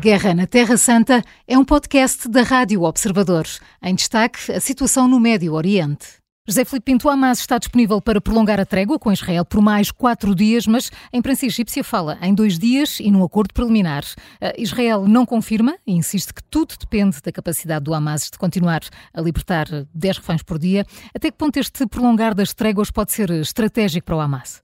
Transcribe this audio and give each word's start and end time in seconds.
Guerra 0.00 0.32
na 0.32 0.46
Terra 0.46 0.78
Santa 0.78 1.22
é 1.46 1.58
um 1.58 1.64
podcast 1.64 2.26
da 2.26 2.40
Rádio 2.40 2.84
Observador. 2.84 3.44
Em 3.82 3.94
destaque, 3.94 4.50
a 4.50 4.58
situação 4.58 5.06
no 5.06 5.20
Médio 5.20 5.52
Oriente. 5.52 6.06
José 6.48 6.64
Filipe 6.64 6.86
Pinto 6.86 7.06
Hamas 7.06 7.40
está 7.40 7.58
disponível 7.58 8.00
para 8.00 8.18
prolongar 8.18 8.58
a 8.58 8.64
trégua 8.64 8.98
com 8.98 9.12
Israel 9.12 9.44
por 9.44 9.60
mais 9.60 9.90
quatro 9.90 10.34
dias, 10.34 10.66
mas 10.66 10.90
a 11.12 11.16
imprensa 11.18 11.44
egípcia 11.44 11.84
fala 11.84 12.18
em 12.22 12.32
dois 12.32 12.58
dias 12.58 12.98
e 12.98 13.10
num 13.10 13.22
acordo 13.22 13.52
preliminar. 13.52 14.02
Uh, 14.40 14.56
Israel 14.56 15.06
não 15.06 15.26
confirma 15.26 15.76
e 15.86 15.92
insiste 15.92 16.32
que 16.32 16.42
tudo 16.44 16.76
depende 16.80 17.20
da 17.22 17.30
capacidade 17.30 17.84
do 17.84 17.92
Hamas 17.92 18.30
de 18.30 18.38
continuar 18.38 18.80
a 19.12 19.20
libertar 19.20 19.66
10 19.94 20.16
reféns 20.16 20.42
por 20.42 20.58
dia. 20.58 20.86
Até 21.14 21.30
que 21.30 21.36
ponto 21.36 21.58
este 21.58 21.86
prolongar 21.86 22.34
das 22.34 22.54
tréguas 22.54 22.90
pode 22.90 23.12
ser 23.12 23.30
estratégico 23.32 24.06
para 24.06 24.16
o 24.16 24.20
Hamas? 24.20 24.62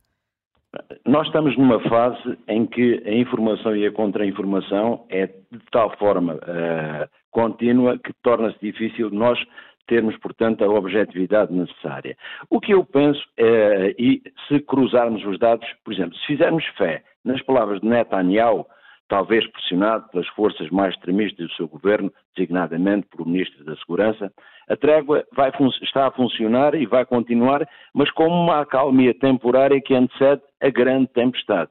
Nós 1.04 1.26
estamos 1.26 1.56
numa 1.56 1.80
fase 1.88 2.38
em 2.48 2.66
que 2.66 3.02
a 3.06 3.12
informação 3.12 3.76
e 3.76 3.86
a 3.86 3.92
contra-informação 3.92 5.04
é 5.08 5.26
de 5.26 5.60
tal 5.70 5.96
forma 5.96 6.34
uh, 6.34 7.08
contínua 7.30 7.98
que 7.98 8.12
torna-se 8.22 8.58
difícil 8.60 9.10
nós 9.10 9.38
termos, 9.86 10.16
portanto, 10.18 10.64
a 10.64 10.68
objetividade 10.68 11.52
necessária. 11.52 12.16
O 12.50 12.60
que 12.60 12.74
eu 12.74 12.84
penso, 12.84 13.22
é, 13.36 13.94
e 13.98 14.20
se 14.48 14.60
cruzarmos 14.60 15.24
os 15.24 15.38
dados, 15.38 15.66
por 15.84 15.92
exemplo, 15.92 16.16
se 16.16 16.26
fizermos 16.26 16.64
fé 16.76 17.04
nas 17.24 17.40
palavras 17.42 17.80
de 17.80 17.86
Netanyahu, 17.86 18.66
talvez 19.08 19.46
pressionado 19.50 20.08
pelas 20.10 20.26
forças 20.28 20.68
mais 20.70 20.94
extremistas 20.94 21.46
do 21.46 21.54
seu 21.54 21.68
governo, 21.68 22.12
designadamente 22.36 23.06
por 23.08 23.22
o 23.22 23.28
Ministro 23.28 23.64
da 23.64 23.76
Segurança, 23.76 24.32
a 24.68 24.76
trégua 24.76 25.24
vai, 25.34 25.50
está 25.82 26.06
a 26.06 26.10
funcionar 26.10 26.74
e 26.74 26.86
vai 26.86 27.04
continuar, 27.04 27.66
mas 27.94 28.10
com 28.10 28.26
uma 28.26 28.60
acalmia 28.60 29.14
temporária 29.14 29.80
que 29.80 29.94
antecede 29.94 30.42
a 30.60 30.68
grande 30.68 31.06
tempestade. 31.08 31.70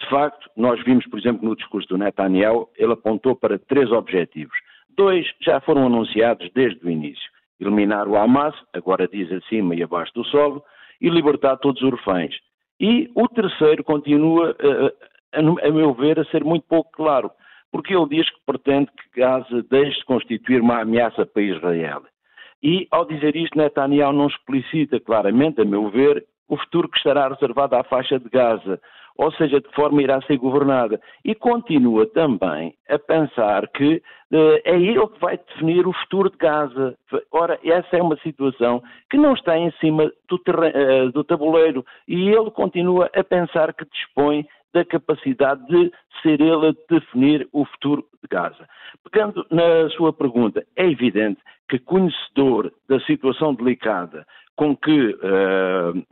De 0.00 0.08
facto, 0.10 0.50
nós 0.56 0.82
vimos, 0.84 1.06
por 1.06 1.18
exemplo, 1.18 1.48
no 1.48 1.56
discurso 1.56 1.88
do 1.88 1.98
Netanyahu, 1.98 2.68
ele 2.76 2.92
apontou 2.92 3.34
para 3.34 3.58
três 3.58 3.90
objetivos. 3.90 4.56
Dois 4.96 5.26
já 5.40 5.60
foram 5.60 5.86
anunciados 5.86 6.50
desde 6.54 6.84
o 6.84 6.90
início. 6.90 7.30
Eliminar 7.60 8.06
o 8.06 8.16
Hamas, 8.16 8.54
agora 8.74 9.08
diz 9.08 9.30
acima 9.32 9.74
e 9.74 9.82
abaixo 9.82 10.12
do 10.14 10.24
solo, 10.24 10.62
e 11.00 11.08
libertar 11.08 11.56
todos 11.56 11.80
os 11.82 11.90
reféns. 11.90 12.34
E 12.78 13.10
o 13.14 13.26
terceiro 13.28 13.82
continua, 13.82 14.54
eh, 14.58 14.94
a, 15.32 15.70
meu 15.70 15.92
ver, 15.94 16.18
a 16.18 16.24
ser 16.26 16.44
muito 16.44 16.66
pouco 16.68 16.90
claro, 16.92 17.30
porque 17.70 17.94
ele 17.94 18.08
diz 18.08 18.28
que 18.30 18.40
pretende 18.46 18.90
que 18.90 19.20
Gaza 19.20 19.64
deixe 19.70 19.98
de 19.98 20.04
constituir 20.04 20.60
uma 20.60 20.80
ameaça 20.80 21.26
para 21.26 21.42
Israel. 21.42 22.02
E, 22.62 22.86
ao 22.90 23.04
dizer 23.04 23.36
isto, 23.36 23.56
Netanyahu 23.56 24.12
não 24.12 24.26
explicita 24.28 24.98
claramente, 24.98 25.60
a 25.60 25.64
meu 25.64 25.90
ver, 25.90 26.24
o 26.48 26.56
futuro 26.56 26.88
que 26.88 26.96
estará 26.96 27.28
reservado 27.28 27.76
à 27.76 27.84
faixa 27.84 28.18
de 28.18 28.28
Gaza, 28.28 28.80
ou 29.18 29.32
seja, 29.32 29.60
de 29.60 29.68
que 29.68 29.74
forma 29.74 30.02
irá 30.02 30.20
ser 30.22 30.36
governada. 30.36 31.00
E 31.24 31.34
continua 31.34 32.06
também 32.06 32.74
a 32.88 32.98
pensar 32.98 33.66
que 33.68 34.02
uh, 34.32 34.60
é 34.64 34.76
ele 34.76 35.06
que 35.06 35.20
vai 35.20 35.38
definir 35.38 35.86
o 35.86 35.92
futuro 35.92 36.30
de 36.30 36.36
Gaza. 36.36 36.94
Ora, 37.32 37.58
essa 37.64 37.96
é 37.96 38.02
uma 38.02 38.16
situação 38.18 38.82
que 39.10 39.16
não 39.16 39.34
está 39.34 39.56
em 39.56 39.70
cima 39.80 40.10
do, 40.28 40.36
uh, 40.36 41.10
do 41.12 41.24
tabuleiro 41.24 41.84
e 42.06 42.28
ele 42.28 42.50
continua 42.50 43.10
a 43.14 43.24
pensar 43.24 43.72
que 43.72 43.86
dispõe 43.86 44.46
da 44.72 44.84
capacidade 44.84 45.64
de 45.66 45.90
ser 46.22 46.40
ele 46.40 46.68
a 46.68 46.74
definir 46.88 47.48
o 47.52 47.64
futuro 47.64 48.04
de 48.22 48.28
Gaza. 48.28 48.68
Pegando 49.10 49.46
na 49.50 49.88
sua 49.90 50.12
pergunta, 50.12 50.64
é 50.76 50.86
evidente 50.86 51.40
que 51.68 51.78
conhecedor 51.78 52.72
da 52.88 53.00
situação 53.00 53.54
delicada 53.54 54.26
com 54.56 54.76
que 54.76 55.10
uh, 55.10 56.06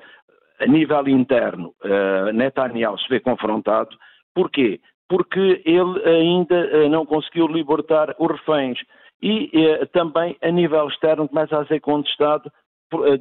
a 0.60 0.66
nível 0.66 1.08
interno 1.08 1.74
uh, 1.84 2.32
Netanyahu 2.32 2.98
se 2.98 3.08
vê 3.08 3.20
confrontado, 3.20 3.96
porquê? 4.34 4.80
Porque 5.08 5.62
ele 5.64 6.02
ainda 6.04 6.54
uh, 6.54 6.88
não 6.88 7.06
conseguiu 7.06 7.46
libertar 7.46 8.14
os 8.18 8.30
reféns 8.30 8.78
e 9.22 9.50
também 9.92 10.36
a 10.42 10.50
nível 10.50 10.86
externo 10.88 11.26
começa 11.26 11.58
a 11.58 11.64
ser 11.66 11.80
contestado 11.80 12.52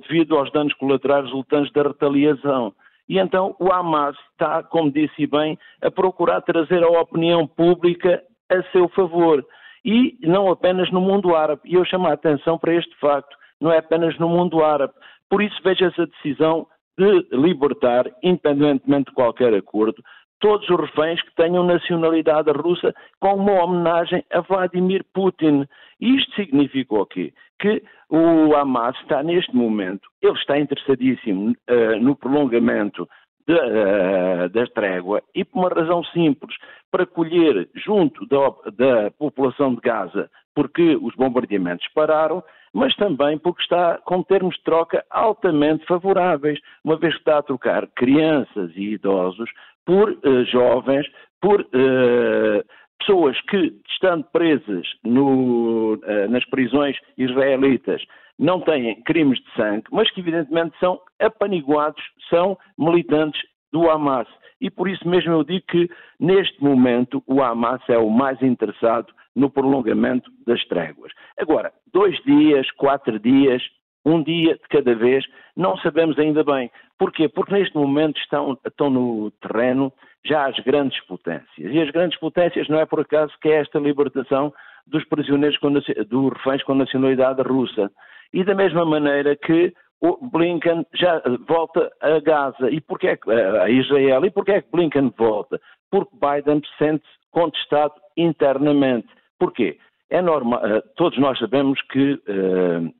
devido 0.01 0.35
aos 0.35 0.51
danos 0.51 0.73
colaterais 0.73 1.23
resultantes 1.25 1.71
da 1.71 1.83
retaliação. 1.83 2.73
E 3.07 3.19
então 3.19 3.55
o 3.59 3.71
Hamas 3.71 4.15
está, 4.31 4.63
como 4.63 4.91
disse 4.91 5.27
bem, 5.27 5.57
a 5.81 5.91
procurar 5.91 6.41
trazer 6.41 6.83
a 6.83 7.01
opinião 7.01 7.45
pública 7.47 8.21
a 8.49 8.63
seu 8.71 8.87
favor. 8.89 9.45
E 9.85 10.17
não 10.21 10.49
apenas 10.49 10.89
no 10.91 11.01
mundo 11.01 11.35
árabe. 11.35 11.61
E 11.65 11.75
eu 11.75 11.85
chamo 11.85 12.07
a 12.07 12.13
atenção 12.13 12.57
para 12.57 12.73
este 12.73 12.95
facto. 12.99 13.35
Não 13.59 13.71
é 13.71 13.79
apenas 13.79 14.17
no 14.17 14.29
mundo 14.29 14.63
árabe. 14.63 14.93
Por 15.29 15.41
isso 15.41 15.59
vejo 15.63 15.85
essa 15.85 16.05
decisão 16.05 16.67
de 16.97 17.27
libertar, 17.31 18.05
independentemente 18.21 19.09
de 19.09 19.15
qualquer 19.15 19.53
acordo, 19.53 20.01
todos 20.39 20.69
os 20.69 20.79
reféns 20.79 21.21
que 21.21 21.35
tenham 21.35 21.63
nacionalidade 21.63 22.51
russa 22.51 22.93
com 23.19 23.35
uma 23.35 23.63
homenagem 23.63 24.23
a 24.31 24.41
Vladimir 24.41 25.03
Putin. 25.13 25.65
Isto 26.03 26.35
significa 26.35 26.95
o 26.95 27.05
quê? 27.05 27.33
Que 27.59 27.81
o 28.09 28.53
Hamas 28.53 28.93
está 28.99 29.23
neste 29.23 29.55
momento, 29.55 30.09
ele 30.21 30.37
está 30.37 30.59
interessadíssimo 30.59 31.51
uh, 31.51 31.99
no 32.01 32.13
prolongamento 32.13 33.07
de, 33.47 33.53
uh, 33.53 34.49
da 34.49 34.67
trégua 34.67 35.23
e 35.33 35.45
por 35.45 35.59
uma 35.59 35.69
razão 35.69 36.03
simples, 36.05 36.57
para 36.91 37.05
colher 37.05 37.69
junto 37.73 38.27
da, 38.27 38.49
da 38.75 39.11
população 39.11 39.75
de 39.75 39.79
Gaza, 39.79 40.29
porque 40.53 40.97
os 41.01 41.15
bombardeamentos 41.15 41.87
pararam, 41.95 42.43
mas 42.73 42.93
também 42.97 43.37
porque 43.37 43.61
está 43.61 43.97
com 43.99 44.21
termos 44.21 44.55
de 44.57 44.63
troca 44.63 45.05
altamente 45.09 45.85
favoráveis, 45.85 46.59
uma 46.83 46.97
vez 46.97 47.13
que 47.13 47.19
está 47.19 47.37
a 47.37 47.43
trocar 47.43 47.87
crianças 47.95 48.71
e 48.75 48.93
idosos 48.93 49.49
por 49.85 50.09
uh, 50.09 50.45
jovens, 50.51 51.07
por 51.41 51.61
uh, 51.61 52.63
pessoas 52.99 53.39
que, 53.41 53.73
estando 53.89 54.23
presas 54.31 54.87
no, 55.03 55.95
uh, 55.95 56.29
nas 56.29 56.45
prisões 56.45 56.97
israelitas, 57.17 58.01
não 58.39 58.59
têm 58.61 59.01
crimes 59.03 59.39
de 59.39 59.53
sangue, 59.53 59.83
mas 59.91 60.09
que 60.11 60.21
evidentemente 60.21 60.77
são 60.79 60.99
apaniguados, 61.19 62.01
são 62.29 62.57
militantes 62.77 63.41
do 63.71 63.89
Hamas. 63.89 64.27
E 64.59 64.69
por 64.69 64.87
isso 64.87 65.07
mesmo 65.07 65.33
eu 65.33 65.43
digo 65.43 65.65
que, 65.67 65.89
neste 66.19 66.63
momento, 66.63 67.21
o 67.27 67.41
Hamas 67.41 67.81
é 67.89 67.97
o 67.97 68.09
mais 68.09 68.41
interessado 68.41 69.13
no 69.35 69.49
prolongamento 69.49 70.31
das 70.47 70.63
tréguas. 70.65 71.11
Agora, 71.37 71.73
dois 71.91 72.15
dias, 72.23 72.69
quatro 72.71 73.19
dias, 73.19 73.61
um 74.05 74.21
dia 74.21 74.55
de 74.55 74.67
cada 74.69 74.93
vez, 74.95 75.25
não 75.55 75.77
sabemos 75.77 76.17
ainda 76.19 76.43
bem. 76.43 76.69
Porquê? 76.97 77.27
Porque 77.29 77.53
neste 77.53 77.75
momento 77.75 78.19
estão, 78.19 78.57
estão 78.65 78.89
no 78.89 79.31
terreno 79.31 79.91
já 80.25 80.47
as 80.47 80.57
grandes 80.59 80.99
potências. 81.05 81.47
E 81.57 81.81
as 81.81 81.89
grandes 81.91 82.17
potências 82.19 82.67
não 82.69 82.79
é 82.79 82.85
por 82.85 83.01
acaso 83.01 83.33
que 83.41 83.49
é 83.49 83.61
esta 83.61 83.79
libertação 83.79 84.53
dos 84.87 85.03
prisioneiros, 85.05 85.57
com, 85.57 85.71
dos 85.71 86.33
reféns 86.33 86.63
com 86.63 86.75
nacionalidade 86.75 87.41
russa. 87.41 87.91
E 88.33 88.43
da 88.43 88.55
mesma 88.55 88.85
maneira 88.85 89.35
que 89.35 89.73
o 90.01 90.17
Blinken 90.29 90.85
já 90.93 91.21
volta 91.47 91.91
a 92.01 92.19
Gaza 92.19 92.69
e 92.69 92.81
porque 92.81 93.07
é 93.07 93.17
a 93.61 93.69
Israel. 93.69 94.25
E 94.25 94.31
porquê 94.31 94.51
é 94.51 94.61
que 94.61 94.71
Blinken 94.71 95.13
volta? 95.17 95.59
Porque 95.89 96.11
Biden 96.13 96.61
se 96.61 96.85
sente 96.85 97.05
contestado 97.31 97.93
internamente. 98.17 99.07
Porquê? 99.39 99.77
É 100.09 100.21
normal, 100.21 100.65
eh, 100.65 100.81
todos 100.95 101.17
nós 101.17 101.39
sabemos 101.39 101.81
que 101.83 102.13
uh, 102.13 102.93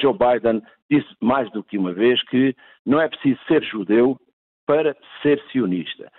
Joe 0.00 0.12
Biden 0.12 0.62
disse 0.90 1.08
mais 1.20 1.50
do 1.52 1.62
que 1.62 1.78
uma 1.78 1.92
vez 1.92 2.22
que 2.28 2.54
não 2.84 3.00
é 3.00 3.08
preciso 3.08 3.38
ser 3.46 3.62
judeu 3.64 4.18
para 4.66 4.96
ser 5.22 5.42
sionista. 5.50 6.10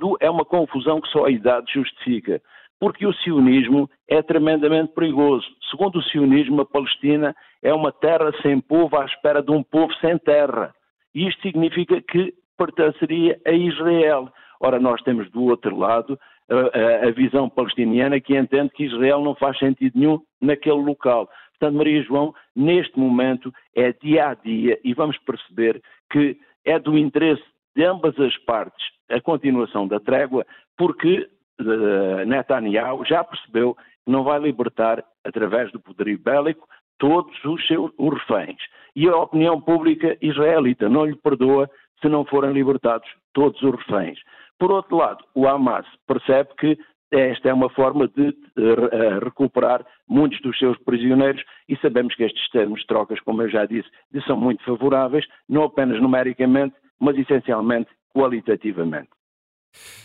Do, 0.00 0.16
é 0.20 0.28
uma 0.28 0.44
confusão 0.44 1.00
que 1.00 1.08
só 1.08 1.26
a 1.26 1.30
idade 1.30 1.72
justifica, 1.72 2.42
porque 2.80 3.06
o 3.06 3.12
sionismo 3.12 3.88
é 4.08 4.20
tremendamente 4.22 4.92
perigoso. 4.92 5.46
Segundo 5.70 5.98
o 5.98 6.02
sionismo, 6.02 6.62
a 6.62 6.66
Palestina 6.66 7.34
é 7.62 7.72
uma 7.72 7.92
terra 7.92 8.32
sem 8.42 8.60
povo 8.60 8.96
à 8.96 9.04
espera 9.04 9.42
de 9.42 9.52
um 9.52 9.62
povo 9.62 9.92
sem 9.94 10.18
terra. 10.18 10.74
E 11.14 11.28
isto 11.28 11.40
significa 11.42 12.00
que 12.02 12.34
pertenceria 12.56 13.40
a 13.46 13.52
Israel. 13.52 14.28
Ora, 14.60 14.80
nós 14.80 15.00
temos 15.02 15.30
do 15.30 15.44
outro 15.44 15.76
lado 15.76 16.18
a, 16.50 16.54
a, 16.54 17.08
a 17.08 17.10
visão 17.12 17.48
palestiniana 17.48 18.20
que 18.20 18.36
entende 18.36 18.70
que 18.70 18.84
Israel 18.84 19.22
não 19.22 19.34
faz 19.34 19.58
sentido 19.58 19.98
nenhum 19.98 20.20
naquele 20.40 20.80
local. 20.80 21.28
Portanto, 21.58 21.76
Maria 21.76 22.02
João, 22.02 22.34
neste 22.54 22.98
momento, 22.98 23.52
é 23.74 23.92
dia 23.92 24.28
a 24.28 24.34
dia 24.34 24.78
e 24.84 24.94
vamos 24.94 25.18
perceber 25.18 25.82
que 26.10 26.38
é 26.64 26.78
do 26.78 26.96
interesse 26.96 27.42
de 27.74 27.84
ambas 27.84 28.18
as 28.18 28.36
partes 28.38 28.86
a 29.10 29.20
continuação 29.20 29.88
da 29.88 29.98
trégua, 29.98 30.46
porque 30.76 31.28
uh, 31.60 32.24
Netanyahu 32.26 33.04
já 33.04 33.24
percebeu 33.24 33.74
que 33.74 34.10
não 34.10 34.22
vai 34.22 34.38
libertar, 34.38 35.02
através 35.24 35.72
do 35.72 35.80
poderio 35.80 36.18
bélico, 36.18 36.66
todos 36.98 37.32
os 37.44 37.66
seus 37.66 37.90
os 37.98 38.14
reféns. 38.14 38.58
E 38.94 39.08
a 39.08 39.16
opinião 39.16 39.60
pública 39.60 40.16
israelita 40.20 40.88
não 40.88 41.06
lhe 41.06 41.16
perdoa 41.16 41.70
se 42.00 42.08
não 42.08 42.24
forem 42.24 42.52
libertados 42.52 43.08
todos 43.32 43.60
os 43.62 43.74
reféns. 43.76 44.18
Por 44.58 44.72
outro 44.72 44.96
lado, 44.96 45.24
o 45.34 45.46
Hamas 45.46 45.86
percebe 46.06 46.50
que 46.58 46.78
esta 47.10 47.48
é 47.48 47.54
uma 47.54 47.70
forma 47.70 48.08
de 48.08 48.28
uh, 48.28 49.24
recuperar 49.24 49.84
muitos 50.06 50.40
dos 50.42 50.58
seus 50.58 50.78
prisioneiros 50.78 51.42
e 51.68 51.76
sabemos 51.78 52.14
que 52.14 52.24
estes 52.24 52.48
termos 52.50 52.80
de 52.80 52.86
trocas, 52.86 53.20
como 53.20 53.42
eu 53.42 53.50
já 53.50 53.64
disse, 53.64 53.88
são 54.26 54.36
muito 54.36 54.62
favoráveis, 54.64 55.24
não 55.48 55.64
apenas 55.64 56.00
numericamente, 56.00 56.74
mas 57.00 57.16
essencialmente 57.16 57.88
qualitativamente. 58.14 59.08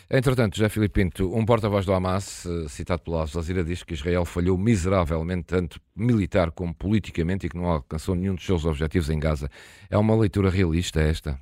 Entretanto, 0.09 0.57
José 0.57 0.69
Filipe 0.69 0.93
Pinto, 0.93 1.33
um 1.33 1.45
porta-voz 1.45 1.85
do 1.85 1.93
Hamas, 1.93 2.45
eh, 2.45 2.67
citado 2.67 3.01
pela 3.01 3.21
Al 3.21 3.65
diz 3.65 3.83
que 3.83 3.93
Israel 3.93 4.25
falhou 4.25 4.57
miseravelmente, 4.57 5.45
tanto 5.45 5.79
militar 5.95 6.51
como 6.51 6.75
politicamente, 6.75 7.47
e 7.47 7.49
que 7.49 7.57
não 7.57 7.65
alcançou 7.65 8.13
nenhum 8.13 8.35
dos 8.35 8.45
seus 8.45 8.65
objetivos 8.65 9.09
em 9.09 9.19
Gaza. 9.19 9.49
É 9.89 9.97
uma 9.97 10.15
leitura 10.15 10.49
realista 10.49 11.01
esta? 11.01 11.39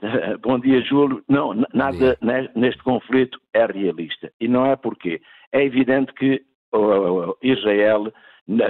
Bom 0.42 0.58
dia, 0.58 0.80
Júlio. 0.82 1.22
Não, 1.28 1.54
nada 1.74 2.16
neste 2.54 2.82
conflito 2.82 3.40
é 3.52 3.66
realista. 3.66 4.32
E 4.40 4.46
não 4.48 4.66
é 4.66 4.76
porque 4.76 5.20
é 5.52 5.64
evidente 5.64 6.12
que 6.14 6.42
Israel, 7.42 8.12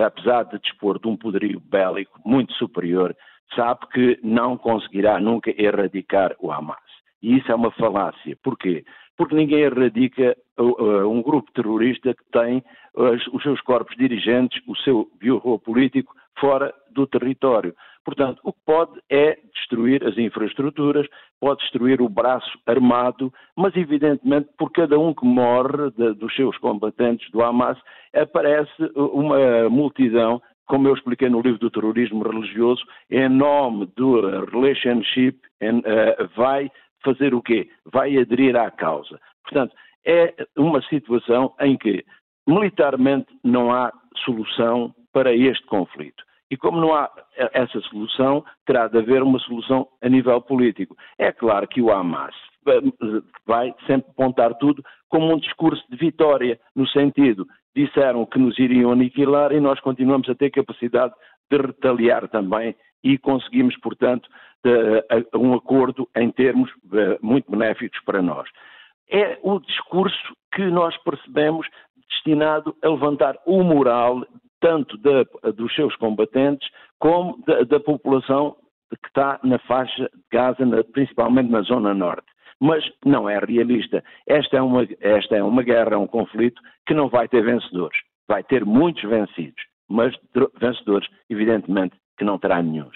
apesar 0.06 0.44
de 0.44 0.58
dispor 0.60 0.98
de 1.00 1.08
um 1.08 1.16
poderio 1.16 1.60
bélico 1.60 2.19
muito 2.25 2.52
superior, 2.54 3.14
sabe 3.54 3.80
que 3.92 4.19
não 4.22 4.56
conseguirá 4.56 5.20
nunca 5.20 5.52
erradicar 5.56 6.34
o 6.40 6.50
Hamas. 6.50 6.78
E 7.22 7.36
isso 7.36 7.50
é 7.50 7.54
uma 7.54 7.70
falácia. 7.72 8.36
Porquê? 8.42 8.84
Porque 9.16 9.34
ninguém 9.34 9.60
erradica 9.60 10.36
um 10.58 11.22
grupo 11.22 11.52
terrorista 11.52 12.14
que 12.14 12.25
tem 12.32 12.62
os 12.94 13.43
seus 13.43 13.60
corpos 13.60 13.96
dirigentes, 13.96 14.60
o 14.66 14.76
seu 14.76 15.08
biorro 15.19 15.58
político 15.58 16.14
fora 16.38 16.75
do 16.90 17.06
território. 17.06 17.75
Portanto, 18.05 18.40
o 18.43 18.52
que 18.52 18.58
pode 18.64 18.93
é 19.10 19.38
destruir 19.55 20.02
as 20.02 20.16
infraestruturas, 20.16 21.06
pode 21.38 21.60
destruir 21.60 22.00
o 22.00 22.08
braço 22.08 22.58
armado, 22.66 23.32
mas 23.55 23.76
evidentemente 23.76 24.49
por 24.56 24.72
cada 24.72 24.99
um 24.99 25.12
que 25.12 25.26
morre 25.26 25.90
de, 25.90 26.14
dos 26.14 26.34
seus 26.34 26.56
combatentes 26.56 27.31
do 27.31 27.43
Hamas 27.43 27.78
aparece 28.14 28.72
uma 28.96 29.69
multidão, 29.69 30.40
como 30.66 30.88
eu 30.88 30.94
expliquei 30.94 31.28
no 31.28 31.43
livro 31.43 31.58
do 31.58 31.70
terrorismo 31.70 32.22
religioso, 32.22 32.82
em 33.10 33.28
nome 33.28 33.87
do 33.94 34.20
relationship, 34.46 35.38
em, 35.60 35.78
uh, 35.81 36.28
vai 36.34 36.70
fazer 37.05 37.34
o 37.34 37.43
quê? 37.43 37.69
Vai 37.93 38.16
aderir 38.16 38.56
à 38.56 38.70
causa. 38.70 39.20
Portanto, 39.43 39.75
é 40.08 40.34
uma 40.56 40.81
situação 40.82 41.55
em 41.60 41.76
que 41.76 42.02
militarmente 42.46 43.28
não 43.44 43.70
há 43.70 43.93
solução 44.25 44.94
para 45.12 45.34
este 45.34 45.64
conflito. 45.66 46.25
E 46.50 46.56
como 46.56 46.81
não 46.81 46.94
há 46.94 47.10
essa 47.37 47.78
solução, 47.82 48.43
terá 48.64 48.88
de 48.88 48.96
haver 48.96 49.22
uma 49.22 49.38
solução 49.40 49.87
a 50.02 50.08
nível 50.08 50.40
político. 50.40 50.96
É 51.19 51.31
claro 51.31 51.69
que 51.69 51.82
o 51.82 51.93
Hamas 51.93 52.34
vai 53.46 53.75
sempre 53.87 54.10
apontar 54.10 54.55
tudo 54.55 54.82
como 55.08 55.32
um 55.32 55.38
discurso 55.38 55.82
de 55.90 55.96
vitória, 55.96 56.58
no 56.75 56.88
sentido, 56.88 57.46
disseram 57.76 58.25
que 58.26 58.38
nos 58.38 58.58
iriam 58.58 58.93
aniquilar 58.93 59.52
e 59.52 59.60
nós 59.60 59.78
continuamos 59.81 60.28
a 60.28 60.34
ter 60.34 60.50
capacidade 60.50 61.12
de 61.50 61.56
retaliar 61.58 62.28
também 62.28 62.75
e 63.05 63.16
conseguimos, 63.19 63.76
portanto, 63.78 64.28
um 65.34 65.55
acordo 65.55 66.08
em 66.16 66.31
termos 66.31 66.70
eh, 66.93 67.19
muito 67.22 67.50
benéficos 67.50 68.00
para 68.05 68.20
nós. 68.20 68.49
É 69.10 69.38
o 69.43 69.58
discurso 69.60 70.37
que 70.55 70.64
nós 70.66 70.96
percebemos 70.99 71.66
destinado 72.08 72.76
a 72.82 72.88
levantar 72.88 73.37
o 73.46 73.62
moral 73.62 74.25
tanto 74.60 74.96
dos 74.99 75.75
seus 75.75 75.94
combatentes 75.96 76.69
como 76.99 77.43
da, 77.46 77.62
da, 77.62 77.81
população 77.81 78.56
que 78.90 79.08
está 79.08 79.38
na 79.43 79.58
faixa 79.60 80.05
de 80.05 80.22
Gaza, 80.32 80.64
na, 80.64 80.82
principalmente 80.82 81.50
na 81.50 81.62
zona 81.62 81.94
norte. 81.94 82.26
Mas 82.60 82.84
não 83.05 83.28
é 83.28 83.38
realista. 83.38 84.02
Esta 84.26 84.56
é, 84.56 84.62
uma, 84.62 84.87
esta 85.00 85.37
é 85.37 85.43
uma 85.43 85.62
guerra, 85.62 85.94
é 85.94 85.96
um 85.96 86.08
conflito 86.08 86.60
que 86.87 86.94
não 86.94 87.08
vai 87.08 87.28
ter 87.28 87.43
vencedores. 87.44 88.00
Vai 88.26 88.43
ter 88.43 88.64
muitos 88.64 89.02
vencidos, 89.02 89.62
mas 89.88 90.14
vencedores, 90.60 91.08
evidentemente, 91.31 91.94
que 92.19 92.25
não 92.25 92.38
terá 92.38 92.60
nenhum. 92.60 92.90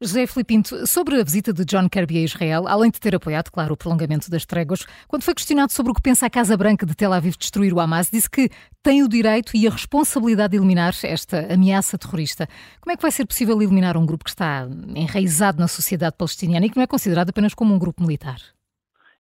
José 0.00 0.28
Filipinto, 0.28 0.86
sobre 0.86 1.20
a 1.20 1.24
visita 1.24 1.52
de 1.52 1.64
John 1.64 1.88
Kirby 1.88 2.18
a 2.18 2.22
Israel, 2.22 2.68
além 2.68 2.88
de 2.88 3.00
ter 3.00 3.16
apoiado, 3.16 3.50
claro, 3.50 3.74
o 3.74 3.76
prolongamento 3.76 4.30
das 4.30 4.46
tréguas, 4.46 4.86
quando 5.08 5.24
foi 5.24 5.34
questionado 5.34 5.72
sobre 5.72 5.90
o 5.90 5.94
que 5.94 6.00
pensa 6.00 6.26
a 6.26 6.30
Casa 6.30 6.56
Branca 6.56 6.86
de 6.86 6.94
Tel 6.94 7.12
Aviv 7.12 7.36
destruir 7.36 7.72
o 7.74 7.80
Hamas, 7.80 8.08
disse 8.08 8.30
que 8.30 8.48
tem 8.80 9.02
o 9.02 9.08
direito 9.08 9.56
e 9.56 9.66
a 9.66 9.70
responsabilidade 9.70 10.52
de 10.52 10.56
eliminar 10.56 10.94
esta 11.02 11.52
ameaça 11.52 11.98
terrorista. 11.98 12.48
Como 12.80 12.92
é 12.92 12.96
que 12.96 13.02
vai 13.02 13.10
ser 13.10 13.26
possível 13.26 13.60
eliminar 13.60 13.96
um 13.96 14.06
grupo 14.06 14.22
que 14.24 14.30
está 14.30 14.68
enraizado 14.94 15.58
na 15.58 15.66
sociedade 15.66 16.14
palestiniana 16.16 16.66
e 16.66 16.70
que 16.70 16.76
não 16.76 16.84
é 16.84 16.86
considerado 16.86 17.30
apenas 17.30 17.52
como 17.52 17.74
um 17.74 17.78
grupo 17.78 18.00
militar? 18.00 18.40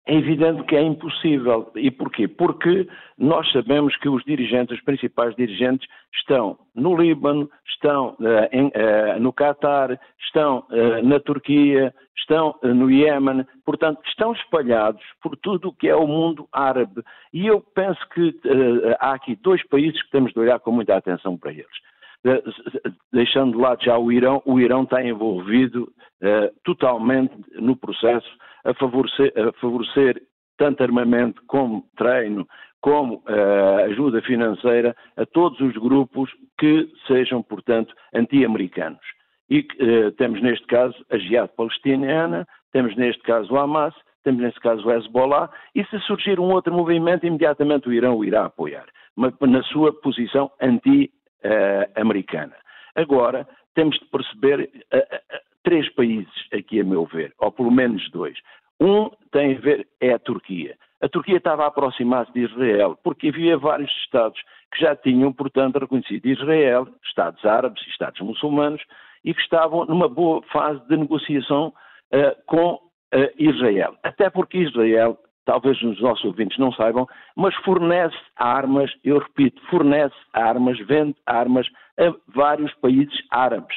É 0.09 0.15
evidente 0.15 0.63
que 0.63 0.77
é 0.77 0.83
impossível. 0.83 1.73
E 1.75 1.91
porquê? 1.91 2.29
Porque 2.29 2.89
nós 3.19 3.51
sabemos 3.51 3.97
que 3.97 4.09
os 4.09 4.23
dirigentes, 4.25 4.79
os 4.79 4.85
principais 4.85 5.35
dirigentes, 5.35 5.89
estão 6.15 6.57
no 6.77 6.97
Líbano, 6.97 7.51
estão 7.67 8.11
uh, 8.21 8.49
em, 8.53 8.67
uh, 8.69 9.21
no 9.21 9.33
Catar, 9.33 9.99
estão 10.21 10.65
uh, 10.71 11.05
na 11.05 11.19
Turquia, 11.19 11.93
estão 12.17 12.55
no 12.63 12.89
Iémen, 12.89 13.45
portanto, 13.65 14.01
estão 14.07 14.33
espalhados 14.33 15.03
por 15.21 15.37
tudo 15.37 15.69
o 15.69 15.73
que 15.73 15.89
é 15.89 15.97
o 15.97 16.07
mundo 16.07 16.49
árabe. 16.53 17.03
E 17.33 17.47
eu 17.47 17.61
penso 17.61 18.01
que 18.15 18.35
há 18.99 19.13
aqui 19.13 19.37
dois 19.37 19.65
países 19.69 20.01
que 20.03 20.11
temos 20.11 20.33
de 20.33 20.39
olhar 20.39 20.59
com 20.61 20.73
muita 20.73 20.97
atenção 20.97 21.37
para 21.37 21.53
eles 21.53 21.67
deixando 23.13 23.53
de 23.53 23.59
lado 23.63 23.85
já 23.85 23.99
o 23.99 24.11
Irão, 24.11 24.43
o 24.45 24.59
Irão 24.59 24.83
está 24.83 25.05
envolvido 25.05 25.85
uh, 26.23 26.51
totalmente 26.65 27.35
no 27.55 27.77
processo 27.77 28.29
a 28.65 28.75
favorecer, 28.75 29.33
a 29.37 29.53
favorecer, 29.61 30.21
tanto 30.59 30.83
armamento 30.83 31.43
como 31.47 31.85
treino, 31.97 32.47
como 32.81 33.17
uh, 33.17 33.85
ajuda 33.87 34.23
financeira 34.23 34.95
a 35.17 35.25
todos 35.27 35.61
os 35.61 35.75
grupos 35.75 36.31
que 36.59 36.89
sejam, 37.07 37.43
portanto, 37.43 37.95
anti-americanos. 38.15 39.01
E 39.49 39.61
uh, 39.61 40.11
temos 40.13 40.43
neste 40.43 40.67
caso 40.67 40.97
a 41.11 41.19
Jihad 41.19 41.51
palestiniana, 41.57 42.47
temos 42.73 42.97
neste 42.97 43.23
caso 43.23 43.53
o 43.53 43.59
Hamas, 43.59 43.95
temos 44.25 44.43
neste 44.43 44.61
caso 44.61 44.85
o 44.87 44.93
Hezbollah, 44.93 45.49
e 45.75 45.85
se 45.85 45.99
surgir 46.01 46.41
um 46.41 46.51
outro 46.53 46.73
movimento, 46.73 47.25
imediatamente 47.25 47.89
o 47.89 47.93
Irão 47.93 48.17
o 48.17 48.25
irá 48.25 48.47
apoiar, 48.47 48.87
mas 49.15 49.33
na 49.41 49.63
sua 49.63 49.93
posição 49.93 50.51
anti 50.61 51.11
uh, 51.45 52.01
americana. 52.01 52.55
Agora, 52.95 53.47
temos 53.75 53.99
de 53.99 54.05
perceber 54.07 54.71
uh, 54.93 54.99
uh, 54.99 55.39
três 55.63 55.89
países 55.95 56.33
aqui, 56.53 56.81
a 56.81 56.85
meu 56.85 57.05
ver, 57.07 57.33
ou 57.39 57.51
pelo 57.53 57.71
menos 57.71 58.09
dois. 58.11 58.39
Um 58.81 59.11
tem 59.33 59.57
a 59.57 59.61
ver, 59.61 59.87
é 60.01 60.13
a 60.13 60.19
Turquia. 60.19 60.77
A 61.01 61.09
Turquia 61.09 61.37
estava 61.37 61.65
a 61.65 61.67
aproximar-se 61.67 62.33
de 62.33 62.41
Israel, 62.41 62.99
porque 63.03 63.29
havia 63.29 63.59
vários 63.59 63.91
Estados 64.05 64.41
que 64.73 64.81
já 64.81 64.97
tinham, 64.97 65.33
portanto, 65.33 65.79
reconhecido 65.79 66.27
Israel, 66.27 66.89
Estados 67.05 67.45
árabes 67.45 67.83
e 67.87 67.91
Estados 67.91 68.21
muçulmanos, 68.21 68.83
e 69.25 69.35
que 69.35 69.41
estavam 69.41 69.85
numa 69.85 70.09
boa 70.09 70.43
fase 70.53 70.81
de 70.89 70.97
negociação 70.97 71.73
uh, 72.13 72.43
com 72.47 72.75
uh, 72.75 72.81
Israel. 73.39 73.97
Até 74.03 74.31
porque 74.31 74.59
Israel 74.59 75.19
talvez 75.47 75.81
os 75.81 76.01
nossos 76.03 76.25
ouvintes 76.25 76.59
não 76.59 76.71
saibam, 76.73 77.07
mas 77.35 77.55
fornece 77.57 78.17
armas, 78.37 78.91
eu 79.03 79.19
repito, 79.19 79.63
fornece 79.71 80.15
armas, 80.35 80.79
vende 80.81 81.17
armas 81.25 81.67
a 81.99 82.13
vários 82.35 82.75
países 82.75 83.17
árabes. 83.31 83.77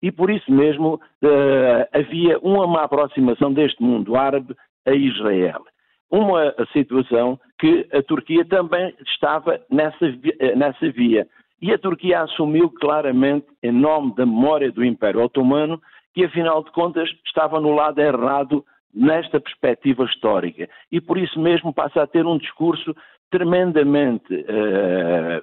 E 0.00 0.10
por 0.10 0.30
isso 0.30 0.50
mesmo 0.50 0.94
uh, 0.94 1.88
havia 1.92 2.38
uma 2.38 2.84
aproximação 2.84 3.52
deste 3.52 3.82
mundo 3.82 4.16
árabe 4.16 4.54
a 4.86 4.92
Israel. 4.92 5.62
Uma 6.10 6.54
situação 6.72 7.38
que 7.58 7.86
a 7.92 8.02
Turquia 8.02 8.44
também 8.44 8.94
estava 9.06 9.60
nessa, 9.70 10.06
eh, 10.38 10.54
nessa 10.56 10.90
via. 10.90 11.26
E 11.60 11.70
a 11.70 11.78
Turquia 11.78 12.22
assumiu 12.22 12.70
claramente, 12.70 13.46
em 13.62 13.72
nome 13.72 14.14
da 14.14 14.24
memória 14.24 14.72
do 14.72 14.82
Império 14.82 15.22
Otomano, 15.22 15.78
que 16.14 16.24
afinal 16.24 16.64
de 16.64 16.70
contas 16.70 17.10
estava 17.26 17.60
no 17.60 17.74
lado 17.74 18.00
errado 18.00 18.64
nesta 18.94 19.40
perspectiva 19.40 20.04
histórica. 20.04 20.68
E 20.90 21.00
por 21.00 21.18
isso 21.18 21.40
mesmo 21.40 21.72
passa 21.72 22.02
a 22.02 22.06
ter 22.06 22.26
um 22.26 22.38
discurso 22.38 22.94
tremendamente, 23.30 24.34
uh, 24.34 25.42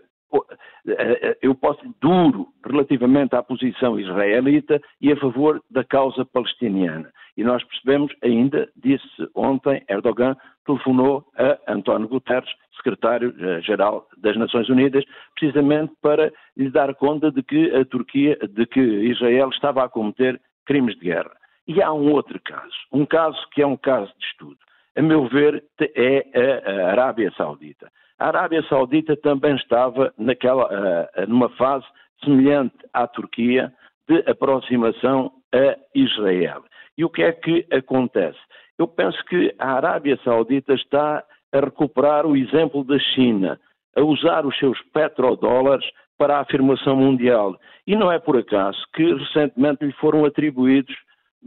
eu 1.41 1.55
posso 1.55 1.81
duro 2.01 2.47
relativamente 2.65 3.35
à 3.35 3.43
posição 3.43 3.99
israelita 3.99 4.81
e 4.99 5.11
a 5.11 5.17
favor 5.17 5.61
da 5.69 5.83
causa 5.83 6.25
palestiniana. 6.25 7.11
E 7.37 7.43
nós 7.43 7.63
percebemos 7.63 8.13
ainda, 8.23 8.69
disse 8.75 9.05
ontem, 9.33 9.83
Erdogan 9.89 10.35
telefonou 10.65 11.25
a 11.37 11.73
António 11.73 12.07
Guterres, 12.07 12.49
secretário-geral 12.77 14.07
das 14.17 14.37
Nações 14.37 14.69
Unidas, 14.69 15.03
precisamente 15.33 15.93
para 16.01 16.31
lhe 16.55 16.69
dar 16.69 16.93
conta 16.95 17.31
de 17.31 17.41
que 17.43 17.73
a 17.75 17.85
Turquia, 17.85 18.37
de 18.49 18.65
que 18.65 18.79
Israel 18.79 19.49
estava 19.49 19.83
a 19.83 19.89
cometer 19.89 20.39
crimes 20.65 20.95
de 20.95 21.05
guerra. 21.05 21.31
E 21.67 21.81
há 21.81 21.91
um 21.91 22.11
outro 22.11 22.39
caso, 22.41 22.75
um 22.91 23.05
caso 23.05 23.37
que 23.51 23.61
é 23.61 23.67
um 23.67 23.77
caso 23.77 24.11
de 24.19 24.25
estudo. 24.25 24.57
A 24.95 25.01
meu 25.01 25.27
ver, 25.27 25.63
é 25.95 26.25
a 26.63 26.91
Arábia 26.91 27.31
Saudita. 27.35 27.91
A 28.17 28.27
Arábia 28.27 28.63
Saudita 28.69 29.17
também 29.17 29.55
estava 29.55 30.13
naquela, 30.17 31.09
numa 31.27 31.49
fase 31.49 31.85
semelhante 32.23 32.75
à 32.93 33.05
Turquia 33.07 33.73
de 34.07 34.23
aproximação 34.29 35.31
a 35.53 35.75
Israel. 35.93 36.63
E 36.97 37.03
o 37.03 37.09
que 37.09 37.23
é 37.23 37.31
que 37.33 37.65
acontece? 37.71 38.39
Eu 38.77 38.87
penso 38.87 39.21
que 39.25 39.53
a 39.59 39.73
Arábia 39.73 40.17
Saudita 40.23 40.73
está 40.73 41.23
a 41.51 41.59
recuperar 41.59 42.25
o 42.25 42.37
exemplo 42.37 42.83
da 42.83 42.99
China, 42.99 43.59
a 43.95 44.01
usar 44.01 44.45
os 44.45 44.57
seus 44.57 44.79
petrodólares 44.93 45.85
para 46.17 46.37
a 46.37 46.41
afirmação 46.41 46.95
mundial. 46.95 47.57
E 47.85 47.95
não 47.95 48.11
é 48.11 48.19
por 48.19 48.37
acaso 48.37 48.77
que 48.93 49.13
recentemente 49.13 49.85
lhe 49.85 49.93
foram 49.93 50.23
atribuídos 50.25 50.95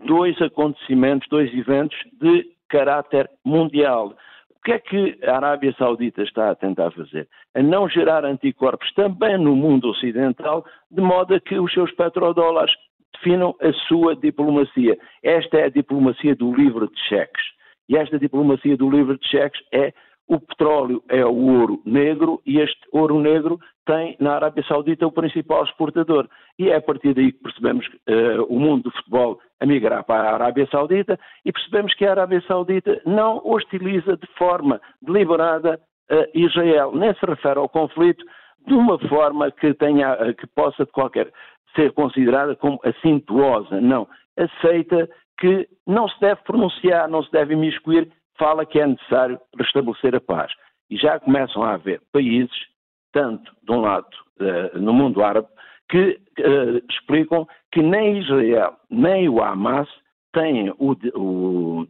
dois 0.04 0.40
acontecimentos, 0.40 1.28
dois 1.28 1.52
eventos 1.54 1.98
de 2.20 2.46
caráter 2.68 3.28
mundial. 3.44 4.14
O 4.56 4.60
que 4.64 4.72
é 4.72 4.78
que 4.78 5.18
a 5.24 5.36
Arábia 5.36 5.74
Saudita 5.78 6.22
está 6.22 6.50
a 6.50 6.54
tentar 6.54 6.90
fazer? 6.90 7.28
A 7.54 7.62
não 7.62 7.88
gerar 7.88 8.24
anticorpos 8.24 8.92
também 8.94 9.38
no 9.38 9.56
mundo 9.56 9.88
ocidental, 9.88 10.64
de 10.90 11.00
modo 11.00 11.34
a 11.34 11.40
que 11.40 11.58
os 11.58 11.72
seus 11.72 11.90
petrodólares 11.92 12.72
definam 13.14 13.54
a 13.60 13.72
sua 13.88 14.14
diplomacia. 14.14 14.98
Esta 15.22 15.58
é 15.58 15.64
a 15.64 15.70
diplomacia 15.70 16.34
do 16.34 16.54
livre 16.54 16.86
de 16.86 17.00
cheques. 17.08 17.42
E 17.88 17.96
esta 17.96 18.18
diplomacia 18.18 18.76
do 18.76 18.90
livre 18.90 19.18
de 19.18 19.26
cheques 19.26 19.60
é 19.72 19.94
o 20.28 20.38
petróleo 20.38 21.02
é 21.08 21.24
o 21.24 21.58
ouro 21.58 21.80
negro 21.86 22.40
e 22.44 22.60
este 22.60 22.80
ouro 22.92 23.18
negro 23.18 23.58
tem 23.86 24.14
na 24.20 24.34
Arábia 24.34 24.62
Saudita 24.68 25.06
o 25.06 25.12
principal 25.12 25.64
exportador. 25.64 26.28
E 26.58 26.68
é 26.68 26.76
a 26.76 26.82
partir 26.82 27.14
daí 27.14 27.32
que 27.32 27.42
percebemos 27.42 27.86
uh, 27.86 28.44
o 28.48 28.60
mundo 28.60 28.84
do 28.84 28.90
futebol 28.92 29.40
a 29.58 29.64
migrar 29.64 30.04
para 30.04 30.28
a 30.28 30.34
Arábia 30.34 30.68
Saudita 30.70 31.18
e 31.46 31.50
percebemos 31.50 31.94
que 31.94 32.04
a 32.04 32.10
Arábia 32.10 32.42
Saudita 32.46 33.00
não 33.06 33.40
hostiliza 33.42 34.18
de 34.18 34.26
forma 34.36 34.78
deliberada 35.00 35.80
uh, 36.10 36.38
Israel, 36.38 36.92
nem 36.94 37.14
se 37.14 37.24
refere 37.24 37.58
ao 37.58 37.68
conflito 37.68 38.22
de 38.66 38.74
uma 38.74 38.98
forma 39.08 39.50
que, 39.50 39.72
tenha, 39.72 40.12
uh, 40.12 40.34
que 40.34 40.46
possa 40.48 40.84
de 40.84 40.92
qualquer 40.92 41.32
ser 41.74 41.92
considerada 41.92 42.54
como 42.54 42.78
assintuosa. 42.84 43.80
Não. 43.80 44.06
Aceita 44.36 45.08
que 45.38 45.66
não 45.86 46.06
se 46.08 46.20
deve 46.20 46.42
pronunciar, 46.42 47.08
não 47.08 47.22
se 47.22 47.32
deve 47.32 47.54
imiscuir 47.54 48.10
fala 48.38 48.64
que 48.64 48.80
é 48.80 48.86
necessário 48.86 49.38
restabelecer 49.58 50.14
a 50.14 50.20
paz. 50.20 50.52
E 50.90 50.96
já 50.96 51.18
começam 51.18 51.62
a 51.62 51.74
haver 51.74 52.00
países, 52.12 52.56
tanto 53.12 53.52
de 53.62 53.72
um 53.72 53.80
lado 53.80 54.08
uh, 54.40 54.78
no 54.78 54.92
mundo 54.92 55.22
árabe, 55.22 55.48
que 55.90 56.20
uh, 56.40 56.78
explicam 56.90 57.46
que 57.72 57.82
nem 57.82 58.18
Israel 58.18 58.76
nem 58.90 59.28
o 59.28 59.42
Hamas 59.42 59.88
têm 60.32 60.70
o, 60.78 60.96
o, 61.14 61.86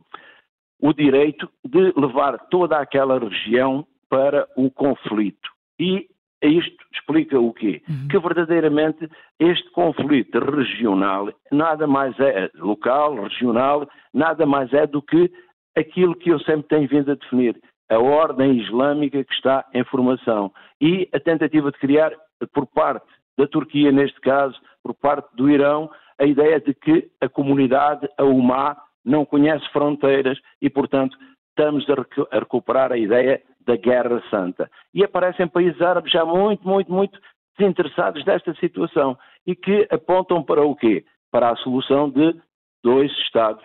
o 0.81 0.93
direito 0.93 1.49
de 1.64 1.93
levar 1.97 2.38
toda 2.49 2.78
aquela 2.78 3.19
região 3.19 3.87
para 4.09 4.49
o 4.57 4.71
conflito. 4.71 5.50
E 5.78 6.09
isto 6.43 6.85
explica 6.93 7.38
o 7.38 7.52
quê? 7.52 7.83
Uhum. 7.88 8.09
Que 8.09 8.19
verdadeiramente 8.19 9.09
este 9.40 9.69
conflito 9.71 10.38
regional 10.38 11.33
nada 11.50 11.87
mais 11.87 12.19
é 12.21 12.49
local, 12.55 13.23
regional, 13.25 13.88
nada 14.14 14.47
mais 14.47 14.73
é 14.73 14.87
do 14.87 15.02
que 15.02 15.31
aquilo 15.78 16.14
que 16.14 16.30
eu 16.30 16.40
sempre 16.40 16.68
tenho 16.68 16.88
vindo 16.88 17.11
a 17.11 17.14
definir, 17.14 17.61
a 17.88 17.99
ordem 17.99 18.58
islâmica 18.58 19.23
que 19.25 19.32
está 19.32 19.64
em 19.73 19.85
formação 19.85 20.52
e 20.80 21.08
a 21.12 21.20
tentativa 21.20 21.70
de 21.70 21.78
criar, 21.78 22.12
por 22.52 22.66
parte 22.66 23.06
da 23.38 23.47
Turquia, 23.47 23.90
neste 23.90 24.20
caso, 24.20 24.56
por 24.82 24.94
parte 24.94 25.28
do 25.35 25.49
Irão, 25.49 25.90
a 26.18 26.25
ideia 26.25 26.61
de 26.61 26.75
que 26.75 27.08
a 27.20 27.28
comunidade, 27.28 28.08
a 28.18 28.25
UMA, 28.25 28.76
não 29.04 29.25
conhece 29.25 29.66
fronteiras 29.73 30.38
e, 30.61 30.68
portanto, 30.68 31.16
estamos 31.50 31.87
a 32.30 32.38
recuperar 32.38 32.92
a 32.92 32.99
ideia 32.99 33.40
da 33.61 33.76
Guerra 33.76 34.23
Santa. 34.30 34.70
E 34.92 35.04
aparecem 35.04 35.47
países 35.49 35.80
árabes 35.80 36.12
já 36.12 36.25
muito, 36.25 36.66
muito, 36.66 36.92
muito 36.92 37.18
desinteressados 37.58 38.25
desta 38.25 38.54
situação 38.54 39.16
e 39.47 39.54
que 39.54 39.87
apontam 39.90 40.42
para 40.42 40.64
o 40.64 40.75
quê? 40.76 41.04
Para 41.30 41.50
a 41.50 41.56
solução 41.56 42.11
de 42.11 42.35
dois 42.82 43.11
Estados 43.23 43.64